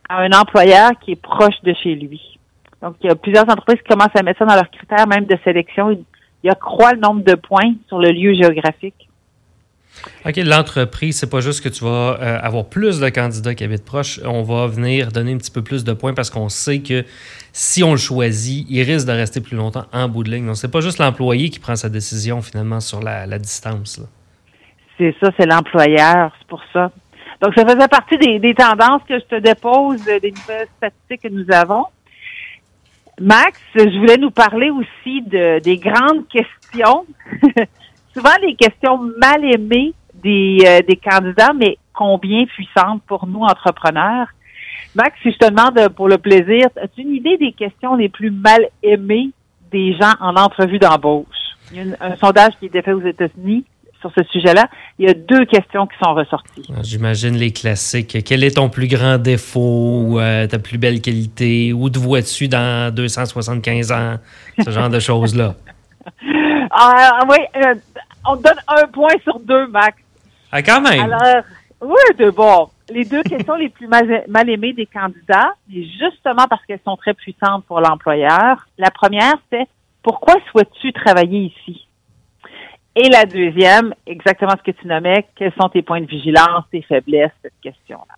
[0.07, 2.39] à un employeur qui est proche de chez lui.
[2.81, 5.25] Donc, il y a plusieurs entreprises qui commencent à mettre ça dans leurs critères même
[5.25, 5.91] de sélection.
[5.91, 6.05] Il
[6.45, 9.09] y a croît le nombre de points sur le lieu géographique.
[10.25, 13.83] OK, l'entreprise, c'est pas juste que tu vas euh, avoir plus de candidats qui habitent
[13.83, 17.03] proche, on va venir donner un petit peu plus de points parce qu'on sait que
[17.51, 20.45] si on le choisit, il risque de rester plus longtemps en bout de ligne.
[20.45, 23.99] Donc, c'est pas juste l'employé qui prend sa décision finalement sur la, distance.
[25.01, 26.91] C'est ça, c'est l'employeur, c'est pour ça.
[27.41, 31.27] Donc, ça faisait partie des, tendances que je te dépose, euh, des nouvelles statistiques que
[31.29, 31.85] nous avons.
[33.19, 37.07] Max, je voulais nous parler aussi de, des grandes questions,
[38.13, 44.27] souvent des questions mal aimées des, euh, des candidats, mais combien puissantes pour nous, entrepreneurs?
[44.93, 48.29] Max, si je te demande pour le plaisir, as-tu une idée des questions les plus
[48.29, 49.31] mal aimées
[49.71, 51.25] des gens en entrevue d'embauche?
[51.71, 53.65] Il y a un sondage qui été fait aux États-Unis
[54.01, 54.67] sur ce sujet-là,
[54.99, 56.67] il y a deux questions qui sont ressorties.
[56.75, 58.17] Ah, j'imagine les classiques.
[58.25, 61.71] Quel est ton plus grand défaut, ou, euh, ta plus belle qualité?
[61.71, 64.15] Où te vois-tu dans 275 ans?
[64.63, 65.55] Ce genre de choses-là.
[66.73, 67.75] Ah, oui, euh,
[68.25, 69.97] on donne un point sur deux, Max.
[70.53, 71.01] Ah, quand même.
[71.01, 71.43] Alors,
[71.81, 72.69] oui, de bon.
[72.89, 77.13] Les deux questions les plus mal, mal aimées des candidats, justement parce qu'elles sont très
[77.13, 78.67] puissantes pour l'employeur.
[78.77, 79.67] La première, c'est
[80.03, 81.87] pourquoi souhaites-tu travailler ici?
[82.95, 86.81] Et la deuxième, exactement ce que tu nommais, quels sont tes points de vigilance, tes
[86.81, 88.15] faiblesses, cette question-là?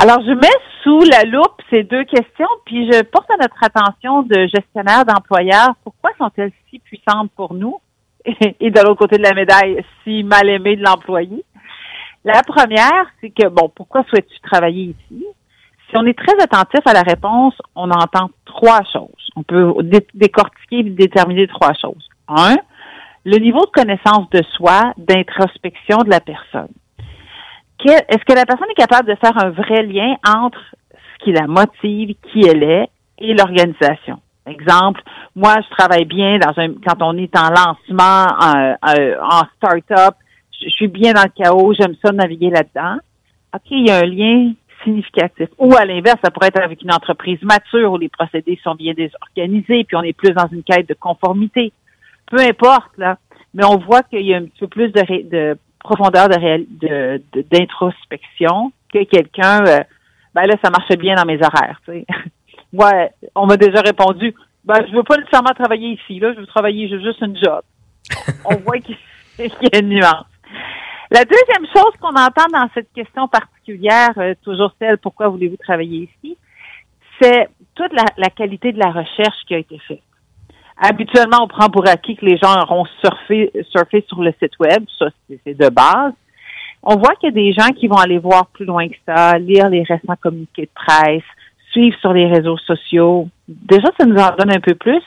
[0.00, 0.48] Alors, je mets
[0.82, 5.74] sous la loupe ces deux questions, puis je porte à notre attention de gestionnaires d'employeurs,
[5.84, 7.80] pourquoi sont-elles si puissantes pour nous?
[8.60, 11.44] Et de l'autre côté de la médaille, si mal aimées de l'employé?
[12.24, 15.24] La première, c'est que, bon, pourquoi souhaites-tu travailler ici?
[15.92, 19.28] si on est très attentif à la réponse, on entend trois choses.
[19.36, 19.74] On peut
[20.14, 22.08] décortiquer et déterminer trois choses.
[22.28, 22.56] Un,
[23.24, 26.72] le niveau de connaissance de soi, d'introspection de la personne.
[27.84, 30.60] Est-ce que la personne est capable de faire un vrai lien entre
[30.92, 34.20] ce qui la motive, qui elle est, et l'organisation?
[34.46, 35.02] Exemple,
[35.36, 40.14] moi, je travaille bien dans un quand on est en lancement, en, en start-up,
[40.60, 42.98] je suis bien dans le chaos, j'aime ça naviguer là-dedans.
[43.54, 45.48] OK, il y a un lien significatif.
[45.58, 48.94] Ou à l'inverse, ça pourrait être avec une entreprise mature où les procédés sont bien
[48.94, 51.72] désorganisés, puis on est plus dans une quête de conformité.
[52.32, 53.18] Peu importe, là.
[53.54, 58.72] Mais on voit qu'il y a un petit peu plus de, de profondeur de d'introspection
[58.92, 59.80] que quelqu'un euh,
[60.34, 61.80] ben là, ça marchait bien dans mes horaires.
[61.84, 62.06] Tu sais.
[62.72, 62.90] Moi,
[63.34, 66.86] on m'a déjà répondu ben, je veux pas nécessairement travailler ici, là, je veux travailler,
[66.86, 67.62] veux juste une job.
[68.44, 68.96] on voit qu'il
[69.38, 70.26] y a une nuance.
[71.10, 76.08] La deuxième chose qu'on entend dans cette question particulière, euh, toujours celle pourquoi voulez-vous travailler
[76.22, 76.38] ici,
[77.20, 80.02] c'est toute la, qualité de la recherche qui a été faite.
[80.78, 85.06] Habituellement, on prend pour acquis que les gens auront surfé, sur le site web, ça
[85.28, 86.12] c'est de base.
[86.82, 89.38] On voit qu'il y a des gens qui vont aller voir plus loin que ça,
[89.38, 91.22] lire les récents communiqués de presse,
[91.70, 93.28] suivre sur les réseaux sociaux.
[93.46, 95.02] Déjà, ça nous en donne un peu plus.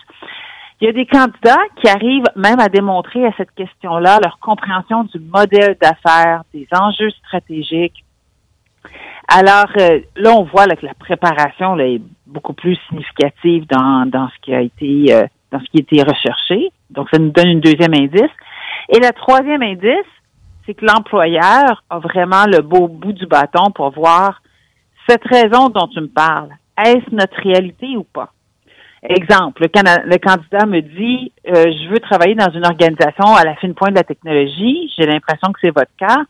[0.82, 5.04] Il y a des candidats qui arrivent même à démontrer à cette question-là leur compréhension
[5.06, 8.04] du modèle d'affaires, des enjeux stratégiques.
[9.28, 14.42] Alors euh, là, on voit que la préparation est beaucoup plus significative dans, dans ce
[14.42, 15.26] qui a été euh,
[15.60, 16.72] ce qui été recherché.
[16.90, 18.32] Donc, ça nous donne une deuxième indice.
[18.90, 20.12] Et le troisième indice,
[20.66, 24.42] c'est que l'employeur a vraiment le beau bout du bâton pour voir
[25.08, 26.50] cette raison dont tu me parles.
[26.78, 28.32] Est-ce notre réalité ou pas?
[29.08, 33.76] Exemple, le, candidat me dit euh, je veux travailler dans une organisation à la fine
[33.76, 36.24] pointe de la technologie, j'ai l'impression que c'est votre cas.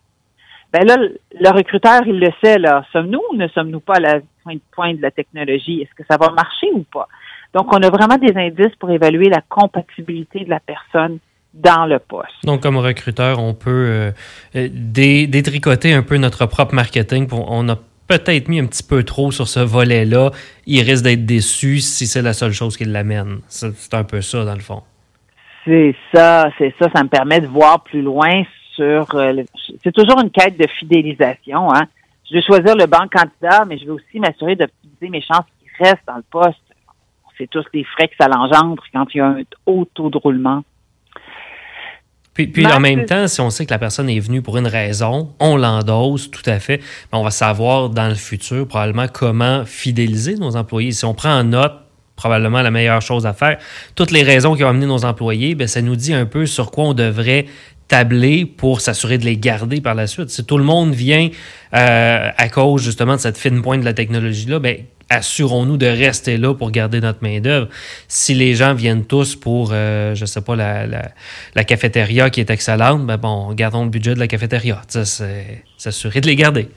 [0.74, 2.84] Ben là, le recruteur, il le sait, là.
[2.92, 5.82] Sommes-nous ou ne sommes-nous pas à la fine pointe de la technologie?
[5.82, 7.08] Est-ce que ça va marcher ou pas?
[7.56, 11.20] Donc, on a vraiment des indices pour évaluer la compatibilité de la personne
[11.54, 12.44] dans le poste.
[12.44, 14.12] Donc, comme recruteur, on peut
[14.54, 17.28] euh, détricoter un peu notre propre marketing.
[17.28, 20.32] Pour, on a peut-être mis un petit peu trop sur ce volet-là,
[20.66, 23.40] il risque d'être déçu si c'est la seule chose qui l'amène.
[23.48, 24.84] C'est un peu ça, dans le fond.
[25.64, 26.90] C'est ça, c'est ça.
[26.94, 28.44] Ça me permet de voir plus loin
[28.76, 29.16] sur...
[29.16, 29.34] Euh,
[29.82, 31.74] c'est toujours une quête de fidélisation.
[31.74, 31.84] Hein?
[32.30, 35.86] Je vais choisir le bon candidat, mais je veux aussi m'assurer d'optimiser mes chances qu'il
[35.86, 36.60] reste dans le poste.
[37.38, 40.18] C'est tous les frais que ça l'engendre quand il y a un haut taux de
[40.18, 40.64] roulement.
[42.34, 45.34] Puis, en même temps, si on sait que la personne est venue pour une raison,
[45.40, 46.80] on l'endosse tout à fait.
[47.12, 50.92] Mais on va savoir dans le futur probablement comment fidéliser nos employés.
[50.92, 53.58] Si on prend en note probablement la meilleure chose à faire.
[53.96, 56.72] Toutes les raisons qui ont amené nos employés, bien, ça nous dit un peu sur
[56.72, 57.46] quoi on devrait
[57.88, 60.30] tabler pour s'assurer de les garder par la suite.
[60.30, 61.30] Si tout le monde vient
[61.74, 64.76] euh, à cause justement de cette fine pointe de la technologie-là, bien,
[65.10, 67.68] assurons-nous de rester là pour garder notre main-d'œuvre.
[68.08, 72.50] Si les gens viennent tous pour, euh, je sais pas, la, la, cafétéria qui est
[72.50, 74.82] excellente, ben bon, gardons le budget de la cafétéria.
[74.88, 76.70] C'est s'assurer de les garder.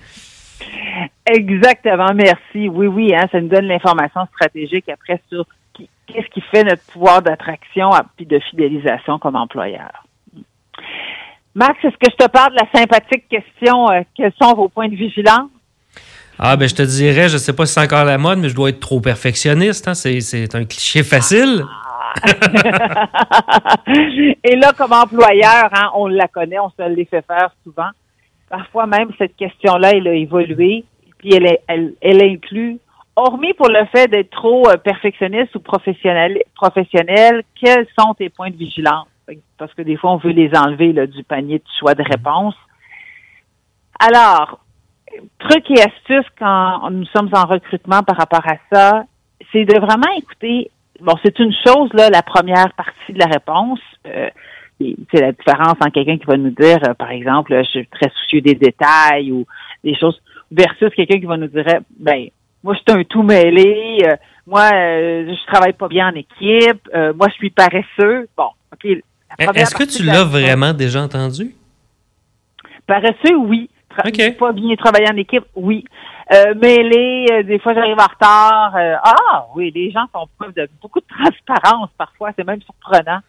[1.26, 2.68] Exactement, merci.
[2.68, 5.46] Oui, oui, hein, ça nous donne l'information stratégique après sur
[6.06, 10.04] qu'est-ce qui fait notre pouvoir d'attraction et de fidélisation comme employeur.
[11.58, 14.88] Max, est-ce que je te parle de la sympathique question euh, quels sont vos points
[14.88, 15.50] de vigilance?
[16.38, 18.54] Ah, ben je te dirais, je sais pas si c'est encore la mode, mais je
[18.54, 19.88] dois être trop perfectionniste.
[19.88, 19.94] Hein?
[19.94, 21.64] C'est un cliché facile.
[24.44, 27.90] Et là, comme employeur, hein, on la connaît, on se les fait faire souvent.
[28.48, 30.84] Parfois même, cette question-là, elle a évolué,
[31.18, 32.78] puis elle, est, elle, elle inclut,
[33.16, 38.50] hormis pour le fait d'être trop euh, perfectionniste ou professionnel, professionnel, quels sont tes points
[38.50, 39.08] de vigilance?
[39.58, 42.54] Parce que des fois, on veut les enlever là, du panier de choix de réponse.
[43.98, 44.60] Alors,
[45.38, 49.04] truc et astuce quand nous sommes en recrutement par rapport à ça,
[49.52, 50.70] c'est de vraiment écouter.
[51.00, 53.80] Bon, c'est une chose là, la première partie de la réponse.
[54.06, 54.28] Euh,
[55.12, 58.10] c'est la différence entre quelqu'un qui va nous dire, euh, par exemple, je suis très
[58.10, 59.44] soucieux des détails ou
[59.82, 60.20] des choses,
[60.52, 61.64] versus quelqu'un qui va nous dire,
[61.98, 62.28] ben,
[62.62, 67.26] moi, je suis un tout mêlé, euh, moi, je travaille pas bien en équipe, moi,
[67.28, 68.28] je suis paresseux.
[68.36, 69.02] Bon, OK.
[69.54, 71.54] Est-ce que tu l'as vraiment déjà entendu?
[72.86, 73.70] Paresseux, oui.
[74.38, 75.84] Pas bien travailler en équipe, oui.
[76.30, 78.76] Euh, mêlé, euh, des fois j'arrive en retard.
[78.76, 83.20] Euh, ah oui, les gens font preuve de beaucoup de transparence parfois, c'est même surprenant.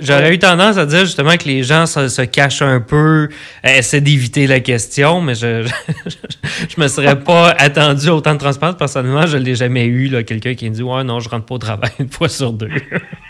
[0.00, 3.28] J'aurais eu tendance à dire justement que les gens se, cachent un peu,
[3.62, 5.62] essaient d'éviter la question, mais je,
[6.68, 8.76] je, me serais pas attendu autant de transparence.
[8.76, 11.58] Personnellement, je l'ai jamais eu, quelqu'un qui me dit Ouais, non, je rentre pas au
[11.58, 12.70] travail une fois sur deux.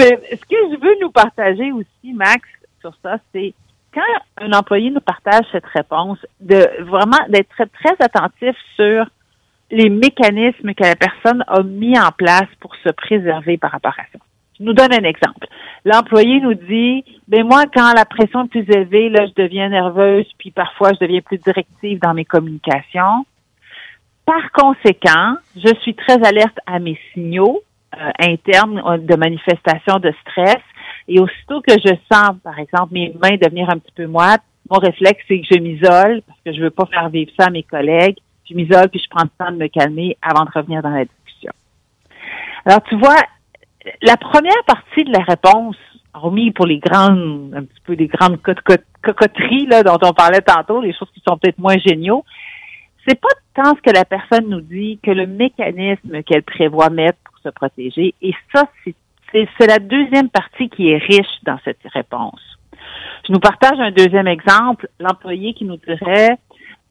[0.03, 2.43] ce que je veux nous partager aussi, Max,
[2.81, 3.55] sur ça, c'est
[3.95, 4.03] quand
[4.39, 9.07] un employé nous partage cette réponse, de vraiment d'être très, très attentif sur
[9.71, 14.05] les mécanismes que la personne a mis en place pour se préserver par rapport à
[14.13, 14.19] ça.
[14.59, 15.47] Je nous donne un exemple.
[15.85, 20.27] L'employé nous dit, ben moi, quand la pression est plus élevée, là, je deviens nerveuse,
[20.39, 23.27] puis parfois je deviens plus directive dans mes communications.
[24.25, 27.63] Par conséquent, je suis très alerte à mes signaux
[28.19, 30.63] internes euh, de manifestation de stress.
[31.09, 34.79] Et aussitôt que je sens, par exemple, mes mains devenir un petit peu moites, mon
[34.79, 37.63] réflexe, c'est que je m'isole parce que je veux pas faire vivre ça à mes
[37.63, 38.19] collègues.
[38.49, 41.05] Je m'isole puis je prends le temps de me calmer avant de revenir dans la
[41.05, 41.53] discussion.
[42.65, 43.17] Alors, tu vois,
[44.03, 45.77] la première partie de la réponse,
[46.15, 50.81] hormis pour les grandes, un petit peu les grandes cocoteries là, dont on parlait tantôt,
[50.81, 52.25] les choses qui sont peut-être moins géniaux,
[53.07, 57.19] c'est pas tant ce que la personne nous dit que le mécanisme qu'elle prévoit mettre
[57.25, 58.15] pour se protéger.
[58.23, 58.65] Et ça,
[59.33, 62.41] c'est la deuxième partie qui est riche dans cette réponse.
[63.27, 66.39] Je nous partage un deuxième exemple, l'employé qui nous dirait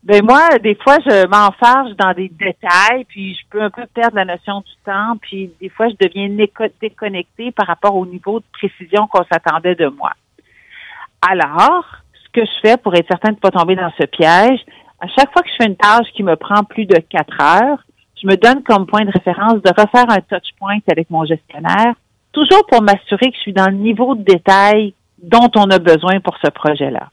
[0.03, 4.15] ben moi, des fois, je m'enfarge dans des détails, puis je peux un peu perdre
[4.15, 6.27] la notion du temps, puis des fois, je deviens
[6.81, 10.13] déconnectée par rapport au niveau de précision qu'on s'attendait de moi.
[11.21, 14.59] Alors, ce que je fais pour être certain de ne pas tomber dans ce piège,
[15.01, 17.79] à chaque fois que je fais une tâche qui me prend plus de quatre heures,
[18.21, 21.95] je me donne comme point de référence de refaire un touch point avec mon gestionnaire,
[22.31, 26.19] toujours pour m'assurer que je suis dans le niveau de détail dont on a besoin
[26.19, 27.09] pour ce projet-là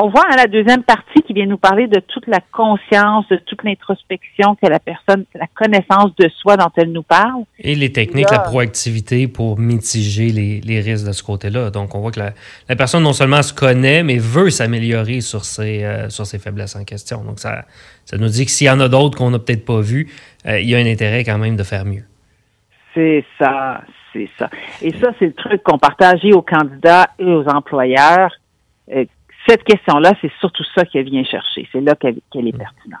[0.00, 3.36] on voit à la deuxième partie qui vient nous parler de toute la conscience, de
[3.36, 7.42] toute l'introspection que la personne, la connaissance de soi dont elle nous parle.
[7.58, 11.70] Et les techniques, la proactivité pour mitiger les, risques de ce côté-là.
[11.70, 15.82] Donc, on voit que la, personne non seulement se connaît, mais veut s'améliorer sur ses,
[15.82, 17.24] euh, sur ses faiblesses en question.
[17.24, 17.64] Donc, ça,
[18.04, 20.08] ça nous dit que s'il y en a d'autres qu'on n'a peut-être pas vues,
[20.46, 22.04] euh, il y a un intérêt quand même de faire mieux.
[22.94, 23.82] C'est ça,
[24.12, 24.48] c'est ça.
[24.80, 28.30] Et ça, c'est le truc qu'on partageait aux candidats et aux employeurs.
[29.48, 31.66] Cette question-là, c'est surtout ça qu'elle vient chercher.
[31.72, 33.00] C'est là qu'elle est pertinente.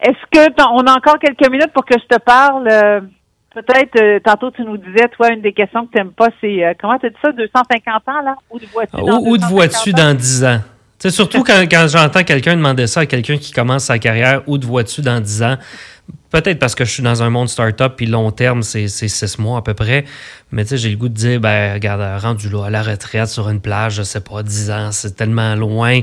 [0.00, 2.68] Est-ce que on a encore quelques minutes pour que je te parle?
[2.68, 3.00] Euh,
[3.54, 6.64] peut-être, euh, tantôt, tu nous disais, toi, une des questions que tu n'aimes pas, c'est
[6.64, 8.34] euh, comment tu dit ça, 250 ans, là?
[8.50, 10.58] Où te vois-tu dans, où, te vois-tu dans 10 ans?
[10.98, 14.58] C'est surtout quand, quand j'entends quelqu'un demander ça à quelqu'un qui commence sa carrière, où
[14.58, 15.56] te vois-tu dans 10 ans?
[16.32, 19.58] Peut-être parce que je suis dans un monde start-up, puis long terme, c'est six mois
[19.58, 20.06] à peu près.
[20.50, 23.28] Mais tu sais, j'ai le goût de dire, ben, regarde, rendu là, à la retraite
[23.28, 26.00] sur une plage, je sais pas, dix ans, c'est tellement loin.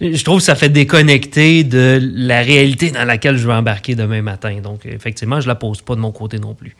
[0.00, 4.20] Je trouve que ça fait déconnecter de la réalité dans laquelle je vais embarquer demain
[4.20, 4.60] matin.
[4.62, 6.76] Donc, effectivement, je la pose pas de mon côté non plus.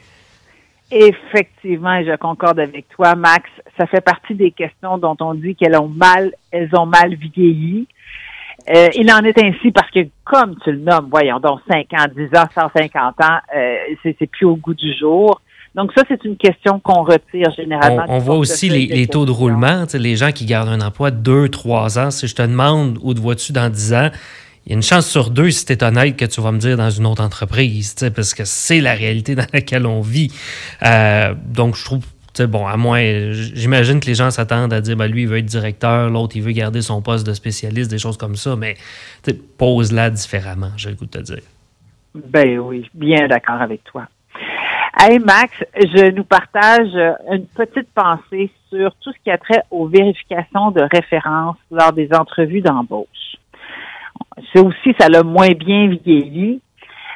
[0.91, 3.49] Effectivement, je concorde avec toi, Max.
[3.79, 7.87] Ça fait partie des questions dont on dit qu'elles ont mal, elles ont mal vieilli.
[8.73, 12.07] Euh, il en est ainsi parce que, comme tu le nommes, voyons donc 5 ans,
[12.15, 15.41] 10 ans, 150 ans, euh, c'est plus au goût du jour.
[15.75, 18.05] Donc ça, c'est une question qu'on retire généralement.
[18.09, 21.99] On, voit aussi les, taux de roulement, les gens qui gardent un emploi 2, 3
[21.99, 22.11] ans.
[22.11, 24.11] Si je te demande où te vois-tu dans 10 ans,
[24.67, 26.59] il y a une chance sur deux, si tu es honnête, que tu vas me
[26.59, 30.33] dire dans une autre entreprise, parce que c'est la réalité dans laquelle on vit.
[30.83, 32.05] Euh, donc, je trouve
[32.39, 33.01] bon, à moins,
[33.33, 36.43] j'imagine que les gens s'attendent à dire, ben, lui, il veut être directeur, l'autre, il
[36.43, 38.77] veut garder son poste de spécialiste, des choses comme ça, mais
[39.59, 41.43] pose-la différemment, j'ai le goût de te dire.
[42.15, 44.07] Ben oui, bien d'accord avec toi.
[44.99, 46.95] Hey Max, je nous partage
[47.31, 52.13] une petite pensée sur tout ce qui a trait aux vérifications de référence lors des
[52.13, 53.37] entrevues d'embauche.
[54.53, 56.61] C'est aussi, ça l'a moins bien vieilli,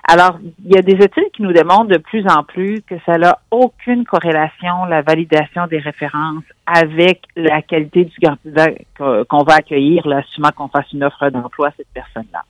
[0.07, 3.17] alors, il y a des études qui nous démontrent de plus en plus que ça
[3.17, 10.07] n'a aucune corrélation, la validation des références, avec la qualité du candidat qu'on va accueillir,
[10.07, 12.43] là, assumant qu'on fasse une offre d'emploi à cette personne-là.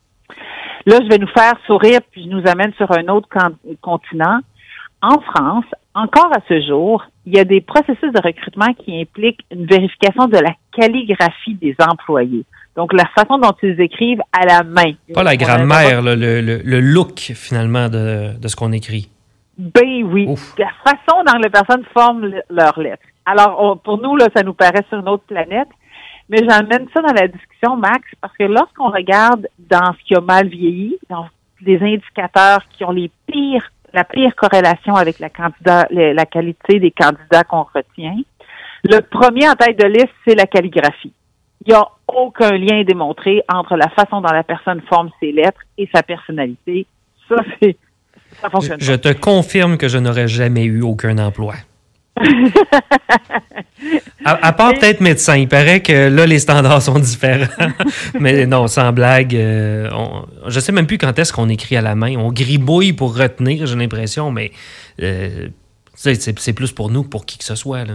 [0.86, 3.28] Là, je vais nous faire sourire, puis je nous amène sur un autre
[3.80, 4.40] continent.
[5.00, 9.44] En France, encore à ce jour, il y a des processus de recrutement qui impliquent
[9.52, 12.44] une vérification de la calligraphie des employés.
[12.76, 14.92] Donc, la façon dont ils écrivent à la main.
[15.12, 19.08] Pas la grammaire, le, le, look finalement de, de ce qu'on écrit.
[19.56, 20.28] Ben oui.
[20.58, 23.04] La façon dont les personnes forment leurs lettres.
[23.26, 25.68] Alors, pour nous, là, ça nous paraît sur une autre planète.
[26.28, 30.20] Mais j'emmène ça dans la discussion, Max, parce que lorsqu'on regarde dans ce qui a
[30.20, 31.26] mal vieilli, dans
[31.60, 36.90] les indicateurs qui ont les pires, la pire corrélation avec la candidat, la qualité des
[36.90, 38.16] candidats qu'on retient,
[38.84, 41.12] le premier en tête de liste, c'est la calligraphie
[41.66, 45.60] il n'y a aucun lien démontré entre la façon dont la personne forme ses lettres
[45.78, 46.86] et sa personnalité.
[47.28, 47.76] Ça, c'est,
[48.40, 48.80] ça fonctionne.
[48.80, 51.54] Je, te confirme que je n'aurais jamais eu aucun emploi.
[54.24, 57.72] à, part peut-être médecin, il paraît que là, les standards sont différents.
[58.20, 59.90] mais non, sans blague, euh,
[60.46, 62.14] je ne sais même plus quand est-ce qu'on écrit à la main.
[62.16, 64.52] On gribouille pour retenir, j'ai l'impression, mais
[65.02, 65.48] euh,
[65.94, 67.84] c'est, plus pour nous que pour qui que ce soit.
[67.84, 67.94] Là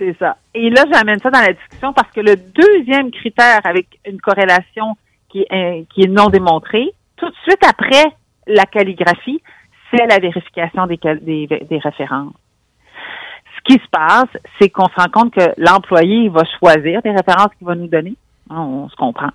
[0.00, 0.38] C'est ça.
[0.54, 4.96] Et là, j'amène ça dans la discussion parce que le deuxième critère avec une corrélation
[5.28, 8.06] qui est, est non démontrée, tout de suite après
[8.46, 9.42] la calligraphie,
[9.90, 12.32] c'est la vérification des références.
[13.58, 17.54] Ce qui se passe, c'est qu'on se rend compte que l'employé va choisir des références
[17.58, 18.14] qu'il va nous donner.
[18.48, 19.30] On, se comprend.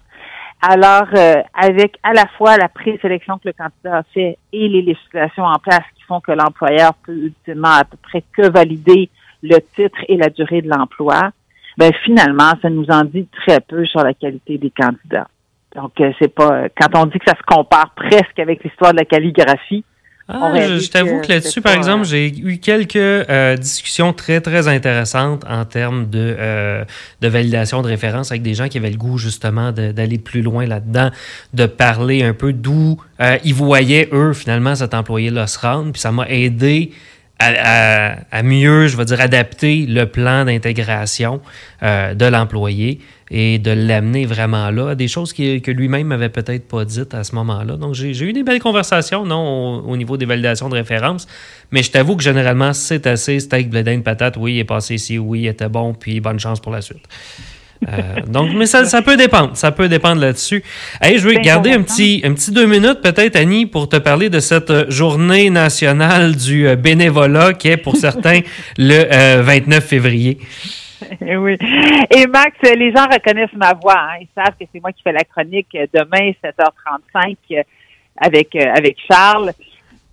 [0.64, 4.82] Alors, euh, avec à la fois la présélection que le candidat a fait et les
[4.82, 9.12] législations en place qui font que l'employeur peut ultimement à peu près que valider
[9.44, 11.32] le titre et la durée de l'emploi,
[11.78, 15.28] ben finalement, ça nous en dit très peu sur la qualité des candidats.
[15.76, 19.00] Donc, euh, c'est pas quand on dit que ça se compare presque avec l'histoire de
[19.00, 19.84] la calligraphie,
[20.28, 25.44] ah, je, t'avoue que là-dessus, par exemple, j'ai eu quelques euh, discussions très, très intéressantes
[25.48, 26.84] en termes de, euh,
[27.22, 30.66] de validation de référence avec des gens qui avaient le goût, justement, d'aller plus loin
[30.66, 31.12] là-dedans,
[31.54, 35.92] de parler un peu d'où euh, ils voyaient, eux, finalement, cet employé-là se rendre.
[35.92, 36.92] Puis ça m'a aidé
[37.40, 41.42] à, mieux, je veux dire, adapter le plan d'intégration
[41.82, 43.00] de l'employé
[43.32, 47.34] et de l'amener vraiment là, des choses que lui-même n'avait peut-être pas dites à ce
[47.36, 47.76] moment-là.
[47.76, 51.28] Donc, j'ai eu des belles conversations, non, au, niveau des validations de référence,
[51.72, 55.18] mais je t'avoue que généralement, c'est assez steak, bledin, patate, oui, il est passé ici,
[55.18, 57.08] oui, il était bon, puis bonne chance pour la suite.
[57.88, 59.56] Euh, donc, mais ça, ça, peut dépendre.
[59.56, 60.64] Ça peut dépendre là-dessus.
[61.02, 64.30] Hey, je vais garder un petit, un petit deux minutes, peut-être, Annie, pour te parler
[64.30, 68.42] de cette journée nationale du euh, bénévolat qui est pour certains
[68.78, 70.40] le 29 euh, février.
[71.22, 71.58] oui.
[72.16, 74.00] Et Max, les gens reconnaissent ma voix.
[74.00, 74.18] Hein.
[74.22, 77.64] Ils savent que c'est moi qui fais la chronique demain, 7h35, euh,
[78.18, 79.52] avec, euh, avec Charles.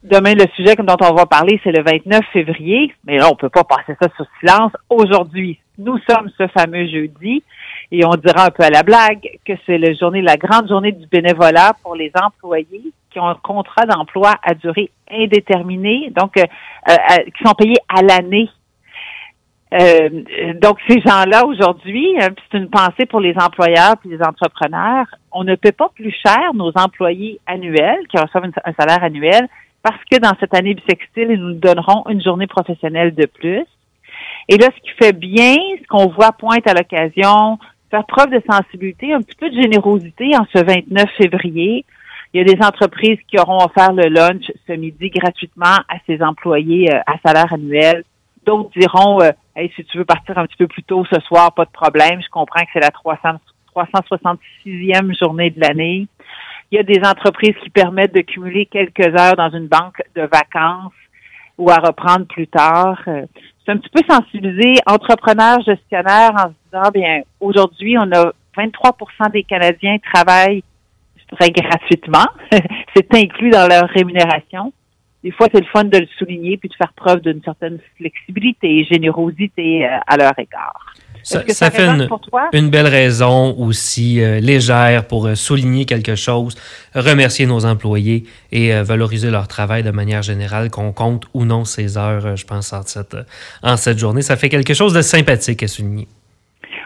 [0.05, 2.92] Demain, le sujet dont on va parler, c'est le 29 février.
[3.05, 4.72] Mais là, on peut pas passer ça sous silence.
[4.90, 7.42] Aujourd'hui, nous sommes ce fameux jeudi.
[7.92, 10.92] Et on dira un peu à la blague que c'est la journée, la grande journée
[10.92, 16.44] du bénévolat pour les employés qui ont un contrat d'emploi à durée indéterminée, donc euh,
[17.36, 18.48] qui sont payés à l'année
[19.72, 25.07] euh, donc, ces gens-là, aujourd'hui, euh, c'est une pensée pour les employeurs et les entrepreneurs.
[25.30, 29.48] On ne paie pas plus cher nos employés annuels qui reçoivent un salaire annuel
[29.83, 33.64] parce que dans cette année bisextile, ils nous donneront une journée professionnelle de plus.
[34.49, 37.59] Et là, ce qui fait bien, ce qu'on voit pointe à l'occasion,
[37.91, 41.85] faire preuve de sensibilité, un petit peu de générosité en ce 29 février.
[42.33, 46.22] Il y a des entreprises qui auront offert le lunch ce midi gratuitement à ses
[46.22, 48.05] employés euh, à salaire annuel
[48.45, 49.30] D'autres diront, euh,
[49.76, 52.20] si tu veux partir un petit peu plus tôt ce soir, pas de problème.
[52.22, 53.39] Je comprends que c'est la 300,
[53.74, 56.09] 366e journée de l'année.
[56.73, 60.23] Il y a des entreprises qui permettent de cumuler quelques heures dans une banque de
[60.23, 60.95] vacances
[61.59, 62.99] ou à reprendre plus tard.
[63.07, 63.27] Euh,
[63.64, 68.97] c'est un petit peu sensibiliser entrepreneurs, gestionnaires en se disant, bien, aujourd'hui, on a 23
[69.35, 70.64] des Canadiens travaillent,
[71.18, 72.27] je gratuitement.
[72.97, 74.73] c'est inclus dans leur rémunération
[75.23, 78.79] des fois, c'est le fun de le souligner puis de faire preuve d'une certaine flexibilité
[78.79, 80.91] et générosité euh, à leur égard.
[81.23, 82.09] Ça, ça, fait une,
[82.53, 86.57] une, belle raison aussi euh, légère pour euh, souligner quelque chose,
[86.95, 91.97] remercier nos employés et valoriser leur travail de manière générale, qu'on compte ou non ces
[91.97, 93.16] heures, je pense, en cette,
[93.62, 94.23] en cette journée.
[94.23, 96.09] Ça fait quelque chose de sympathique à souligner.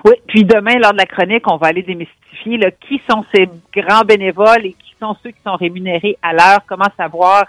[0.05, 3.49] Oui, puis demain, lors de la chronique, on va aller démystifier là, qui sont ces
[3.74, 7.45] grands bénévoles et qui sont ceux qui sont rémunérés à l'heure, comment savoir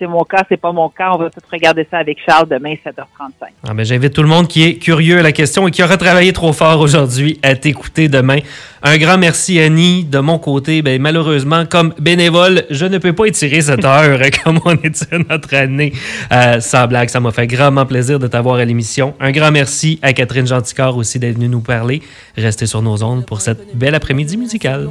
[0.00, 1.10] c'est mon cas, c'est pas mon cas.
[1.12, 3.48] On va tout regarder ça avec Charles demain, 7h35.
[3.68, 5.98] Ah ben, J'invite tout le monde qui est curieux à la question et qui aura
[5.98, 8.38] travaillé trop fort aujourd'hui à t'écouter demain.
[8.82, 10.04] Un grand merci, Annie.
[10.04, 14.58] De mon côté, ben, malheureusement, comme bénévole, je ne peux pas étirer cette heure comme
[14.64, 15.92] on étire notre année.
[16.32, 19.14] Euh, sans blague, ça m'a fait grandement plaisir de t'avoir à l'émission.
[19.20, 22.00] Un grand merci à Catherine Genticor aussi d'être venue nous parler.
[22.36, 24.90] Restez sur nos ondes pour cette belle après-midi musicale.